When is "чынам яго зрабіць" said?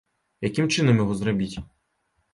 0.77-1.57